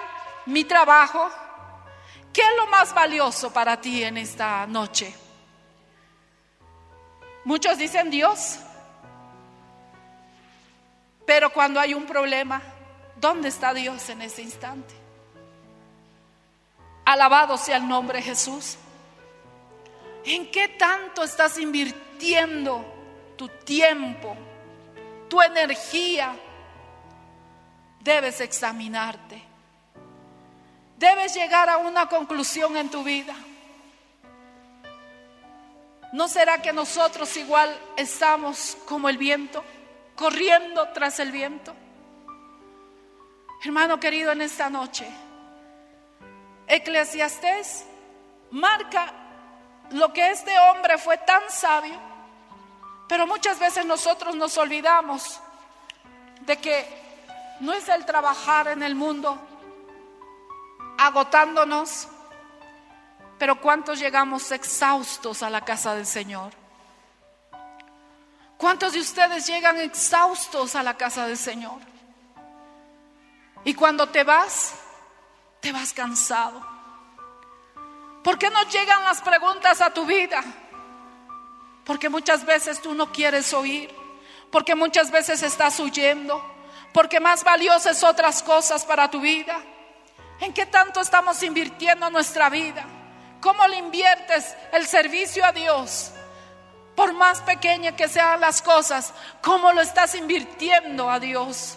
[0.46, 1.28] mi trabajo.
[2.32, 5.25] ¿Qué es lo más valioso para ti en esta noche?
[7.46, 8.58] Muchos dicen Dios.
[11.24, 12.60] Pero cuando hay un problema,
[13.20, 14.92] ¿dónde está Dios en ese instante?
[17.04, 18.76] Alabado sea el nombre de Jesús.
[20.24, 22.84] ¿En qué tanto estás invirtiendo
[23.36, 24.36] tu tiempo,
[25.28, 26.34] tu energía?
[28.00, 29.40] Debes examinarte.
[30.98, 33.36] Debes llegar a una conclusión en tu vida.
[36.16, 39.62] ¿No será que nosotros igual estamos como el viento,
[40.14, 41.74] corriendo tras el viento?
[43.62, 45.06] Hermano querido, en esta noche,
[46.68, 47.84] Eclesiastés
[48.50, 49.12] marca
[49.90, 52.00] lo que este hombre fue tan sabio,
[53.08, 55.38] pero muchas veces nosotros nos olvidamos
[56.46, 56.86] de que
[57.60, 59.38] no es el trabajar en el mundo
[60.96, 62.08] agotándonos,
[63.38, 66.52] pero ¿cuántos llegamos exhaustos a la casa del Señor?
[68.56, 71.80] ¿Cuántos de ustedes llegan exhaustos a la casa del Señor?
[73.64, 74.74] Y cuando te vas,
[75.60, 76.64] te vas cansado.
[78.22, 80.42] ¿Por qué no llegan las preguntas a tu vida?
[81.84, 83.94] Porque muchas veces tú no quieres oír,
[84.50, 86.42] porque muchas veces estás huyendo,
[86.94, 89.60] porque más valiosas otras cosas para tu vida.
[90.40, 92.84] ¿En qué tanto estamos invirtiendo nuestra vida?
[93.46, 96.10] ¿Cómo le inviertes el servicio a Dios?
[96.96, 101.76] Por más pequeña que sean las cosas, ¿cómo lo estás invirtiendo a Dios?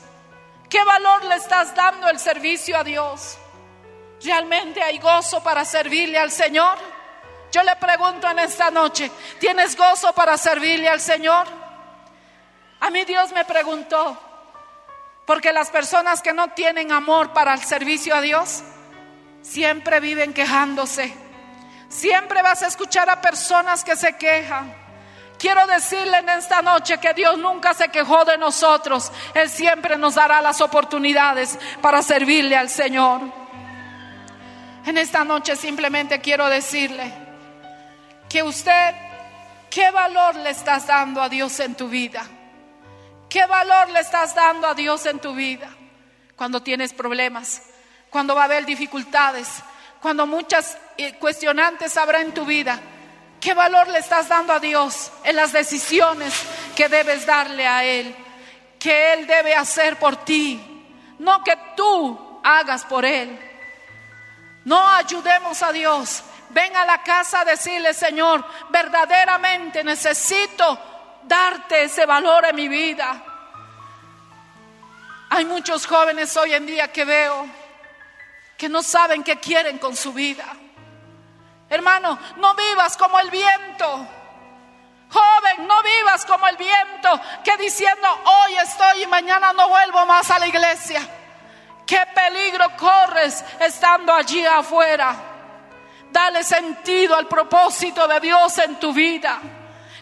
[0.68, 3.38] ¿Qué valor le estás dando el servicio a Dios?
[4.24, 6.80] ¿Realmente hay gozo para servirle al Señor?
[7.52, 11.46] Yo le pregunto en esta noche, ¿tienes gozo para servirle al Señor?
[12.80, 14.20] A mí Dios me preguntó,
[15.28, 18.64] porque las personas que no tienen amor para el servicio a Dios,
[19.44, 21.29] siempre viven quejándose.
[21.90, 24.74] Siempre vas a escuchar a personas que se quejan.
[25.40, 29.12] Quiero decirle en esta noche que Dios nunca se quejó de nosotros.
[29.34, 33.22] Él siempre nos dará las oportunidades para servirle al Señor.
[34.86, 37.12] En esta noche simplemente quiero decirle
[38.30, 38.96] que usted,
[39.70, 42.24] ¿qué valor le estás dando a Dios en tu vida?
[43.30, 45.70] ¿Qué valor le estás dando a Dios en tu vida?
[46.36, 47.62] Cuando tienes problemas,
[48.10, 49.48] cuando va a haber dificultades,
[50.02, 52.80] cuando muchas eh, cuestionantes habrá en tu vida.
[53.40, 56.34] ¿Qué valor le estás dando a Dios en las decisiones
[56.76, 58.16] que debes darle a Él?
[58.78, 60.60] Que Él debe hacer por ti,
[61.20, 63.38] no que tú hagas por Él.
[64.66, 66.24] No ayudemos a Dios.
[66.50, 70.80] Ven a la casa a decirle, Señor, verdaderamente necesito
[71.24, 73.24] darte ese valor en mi vida.
[75.30, 77.48] Hay muchos jóvenes hoy en día que veo
[78.60, 80.46] que no saben qué quieren con su vida.
[81.70, 84.06] Hermano, no vivas como el viento.
[85.10, 87.10] Joven, no vivas como el viento
[87.42, 91.02] que diciendo hoy estoy y mañana no vuelvo más a la iglesia.
[91.88, 95.16] ¿Qué peligro corres estando allí afuera?
[96.12, 99.40] Dale sentido al propósito de Dios en tu vida.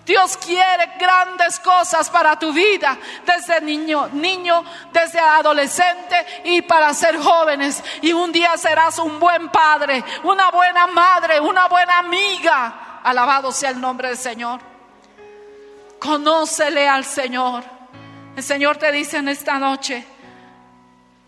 [0.07, 7.17] Dios quiere grandes cosas para tu vida, desde niño, niño, desde adolescente y para ser
[7.17, 7.83] jóvenes.
[8.01, 13.01] Y un día serás un buen padre, una buena madre, una buena amiga.
[13.03, 14.61] Alabado sea el nombre del Señor.
[15.99, 17.65] Conócele al Señor.
[18.37, 20.07] El Señor te dice en esta noche,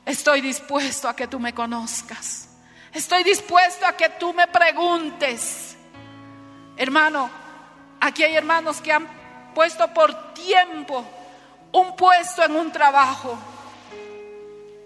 [0.06, 2.48] estoy dispuesto a que tú me conozcas.
[2.94, 5.76] Estoy dispuesto a que tú me preguntes.
[6.78, 7.30] Hermano,
[8.00, 9.08] Aquí hay hermanos que han
[9.54, 11.06] puesto por tiempo
[11.72, 13.38] un puesto en un trabajo.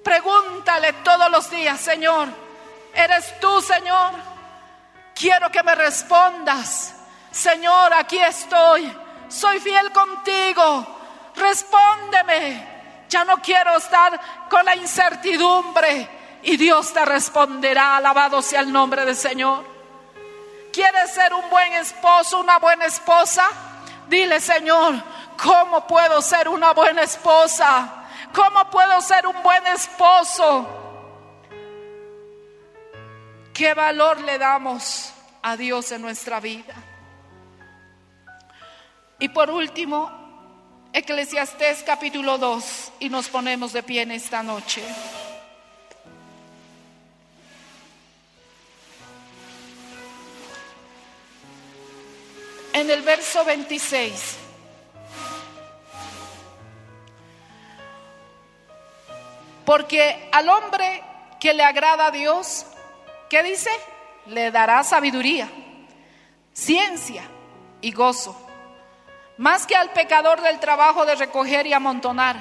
[0.03, 2.28] Pregúntale todos los días, Señor,
[2.93, 4.11] ¿eres tú, Señor?
[5.16, 6.95] Quiero que me respondas.
[7.32, 8.91] Señor, aquí estoy.
[9.30, 10.86] Soy fiel contigo.
[11.36, 12.74] Respóndeme.
[13.09, 16.39] Ya no quiero estar con la incertidumbre.
[16.43, 17.97] Y Dios te responderá.
[17.97, 19.73] Alabado sea el nombre del Señor.
[20.74, 23.44] ¿Quieres ser un buen esposo, una buena esposa?
[24.08, 24.96] Dile, Señor,
[25.42, 28.08] ¿cómo puedo ser una buena esposa?
[28.34, 30.68] ¿Cómo puedo ser un buen esposo?
[33.54, 35.14] ¿Qué valor le damos
[35.44, 36.74] a Dios en nuestra vida?
[39.20, 40.12] Y por último,
[40.92, 44.84] Eclesiastés capítulo 2, y nos ponemos de pie en esta noche.
[52.74, 54.38] En el verso 26.
[59.66, 61.04] Porque al hombre
[61.40, 62.66] que le agrada a Dios,
[63.30, 63.70] ¿qué dice?
[64.26, 65.50] Le dará sabiduría,
[66.54, 67.24] ciencia
[67.82, 68.36] y gozo,
[69.38, 72.36] más que al pecador del trabajo de recoger y amontonar,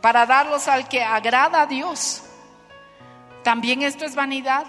[0.00, 2.22] para darlos al que agrada a Dios.
[3.42, 4.66] También esto es vanidad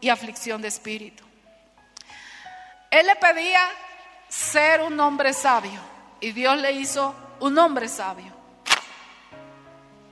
[0.00, 1.21] y aflicción de espíritu.
[2.92, 3.58] Él le pedía
[4.28, 5.80] ser un hombre sabio
[6.20, 8.30] y Dios le hizo un hombre sabio.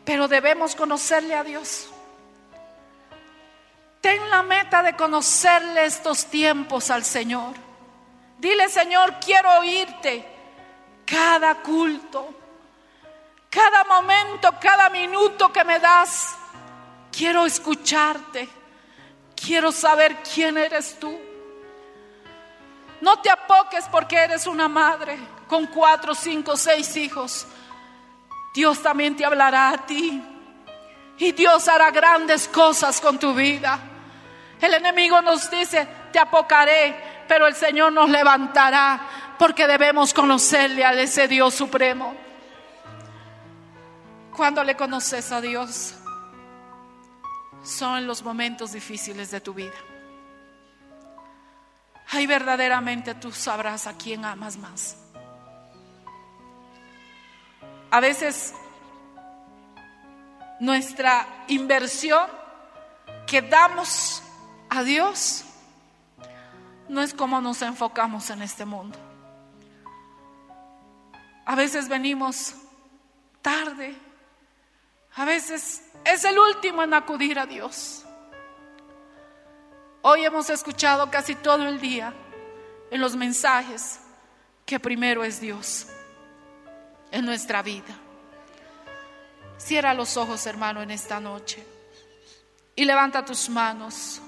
[0.02, 1.90] Pero debemos conocerle a Dios.
[4.00, 7.52] Ten la meta de conocerle estos tiempos al Señor.
[8.38, 10.26] Dile, Señor, quiero oírte
[11.04, 12.34] cada culto,
[13.50, 16.34] cada momento, cada minuto que me das.
[17.12, 18.48] Quiero escucharte.
[19.36, 21.29] Quiero saber quién eres tú.
[23.00, 27.46] No te apoques porque eres una madre con cuatro, cinco, seis hijos.
[28.54, 30.22] Dios también te hablará a ti.
[31.18, 33.78] Y Dios hará grandes cosas con tu vida.
[34.60, 39.00] El enemigo nos dice, te apocaré, pero el Señor nos levantará
[39.38, 42.14] porque debemos conocerle a ese Dios supremo.
[44.36, 45.94] Cuando le conoces a Dios,
[47.62, 49.74] son los momentos difíciles de tu vida.
[52.12, 54.96] Ahí verdaderamente tú sabrás a quién amas más.
[57.90, 58.52] A veces
[60.58, 62.28] nuestra inversión
[63.26, 64.22] que damos
[64.68, 65.44] a Dios
[66.88, 68.98] no es como nos enfocamos en este mundo.
[71.46, 72.54] A veces venimos
[73.40, 73.96] tarde,
[75.14, 78.04] a veces es el último en acudir a Dios.
[80.02, 82.14] Hoy hemos escuchado casi todo el día
[82.90, 84.00] en los mensajes
[84.64, 85.88] que primero es Dios
[87.10, 87.94] en nuestra vida.
[89.58, 91.62] Cierra los ojos, hermano, en esta noche
[92.74, 94.22] y levanta tus manos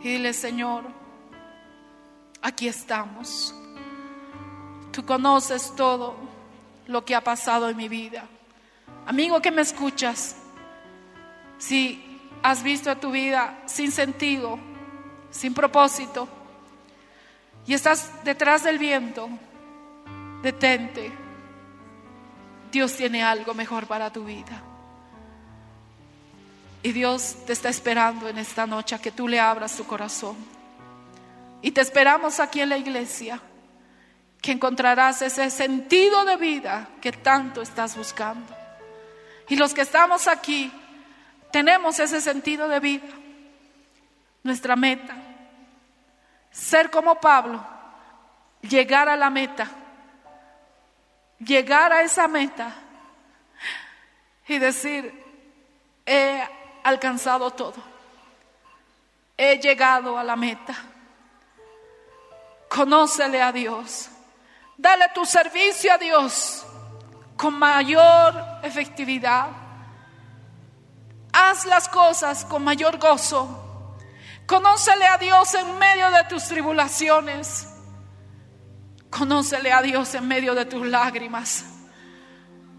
[0.00, 0.84] y dile, Señor,
[2.40, 3.52] aquí estamos.
[4.92, 6.14] Tú conoces todo
[6.86, 8.24] lo que ha pasado en mi vida.
[9.04, 10.36] Amigo que me escuchas,
[11.58, 14.67] si has visto tu vida sin sentido,
[15.30, 16.28] sin propósito,
[17.68, 19.28] y estás detrás del viento,
[20.42, 21.12] detente.
[22.72, 24.62] Dios tiene algo mejor para tu vida.
[26.82, 30.36] Y Dios te está esperando en esta noche a que tú le abras tu corazón.
[31.60, 33.38] Y te esperamos aquí en la iglesia,
[34.40, 38.54] que encontrarás ese sentido de vida que tanto estás buscando.
[39.48, 40.72] Y los que estamos aquí,
[41.52, 43.08] tenemos ese sentido de vida
[44.42, 45.14] nuestra meta.
[46.50, 47.64] Ser como Pablo,
[48.62, 49.68] llegar a la meta,
[51.38, 52.74] llegar a esa meta
[54.46, 55.24] y decir,
[56.06, 56.42] he
[56.82, 57.76] alcanzado todo,
[59.36, 60.74] he llegado a la meta.
[62.68, 64.10] Conócele a Dios,
[64.76, 66.66] dale tu servicio a Dios
[67.36, 69.48] con mayor efectividad.
[71.32, 73.67] Haz las cosas con mayor gozo
[74.48, 77.68] Conócele a Dios en medio de tus tribulaciones.
[79.10, 81.66] Conócele a Dios en medio de tus lágrimas.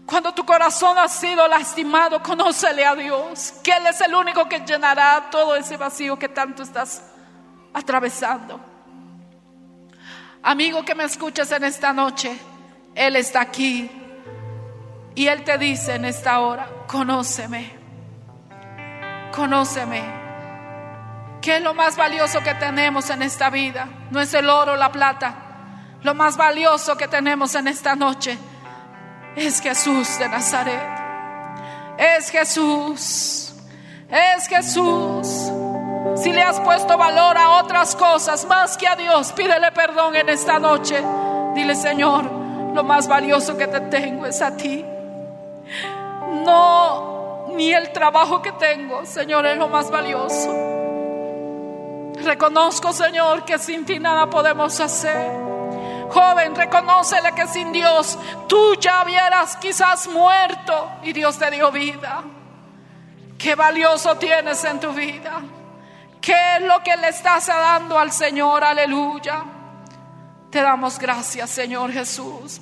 [0.04, 4.58] Cuando tu corazón ha sido lastimado, conócele a Dios, que Él es el único que
[4.66, 7.04] llenará todo ese vacío que tanto estás
[7.72, 8.60] atravesando.
[10.42, 12.36] Amigo que me escuchas en esta noche,
[12.96, 13.88] Él está aquí
[15.14, 17.78] y Él te dice en esta hora, conóceme,
[19.32, 20.19] conóceme.
[21.40, 23.88] ¿Qué es lo más valioso que tenemos en esta vida?
[24.10, 25.34] No es el oro o la plata.
[26.02, 28.36] Lo más valioso que tenemos en esta noche
[29.36, 30.82] es Jesús de Nazaret.
[31.96, 33.54] Es Jesús.
[34.10, 35.52] Es Jesús.
[36.16, 40.28] Si le has puesto valor a otras cosas más que a Dios, pídele perdón en
[40.28, 41.02] esta noche.
[41.54, 42.24] Dile, Señor,
[42.74, 44.84] lo más valioso que te tengo es a ti.
[46.44, 50.79] No, ni el trabajo que tengo, Señor, es lo más valioso.
[52.24, 55.30] Reconozco, Señor, que sin ti nada podemos hacer.
[56.10, 58.18] Joven, reconócele que sin Dios
[58.48, 62.22] tú ya hubieras quizás muerto y Dios te dio vida.
[63.38, 65.40] Qué valioso tienes en tu vida.
[66.20, 68.62] ¿Qué es lo que le estás dando al Señor?
[68.64, 69.44] Aleluya.
[70.50, 72.60] Te damos gracias, Señor Jesús.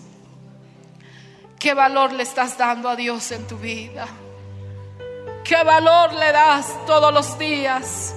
[1.59, 4.07] ¿Qué valor le estás dando a Dios en tu vida?
[5.43, 8.15] ¿Qué valor le das todos los días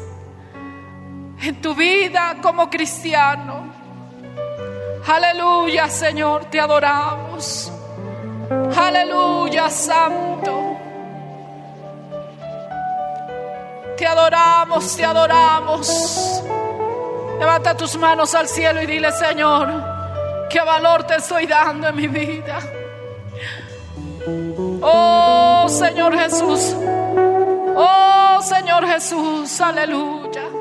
[1.42, 3.74] en tu vida como cristiano?
[5.08, 7.72] Aleluya, Señor, te adoramos.
[8.78, 10.78] Aleluya, Santo.
[13.98, 16.44] Te adoramos, te adoramos.
[17.40, 22.08] Levanta tus manos al cielo y dile, Señor, qué valor te estoy dando en mi
[22.08, 22.60] vida.
[24.82, 26.76] Oh Señor Jesús.
[27.76, 29.60] Oh Señor Jesús.
[29.60, 30.61] Aleluya.